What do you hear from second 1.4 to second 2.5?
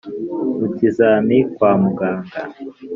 kwa Muganga